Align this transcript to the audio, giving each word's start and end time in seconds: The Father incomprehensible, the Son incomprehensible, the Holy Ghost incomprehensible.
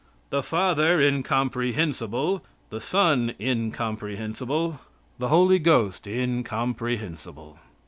The 0.31 0.41
Father 0.41 0.99
incomprehensible, 0.99 2.43
the 2.71 2.81
Son 2.81 3.35
incomprehensible, 3.39 4.79
the 5.19 5.27
Holy 5.27 5.59
Ghost 5.59 6.07
incomprehensible. 6.07 7.59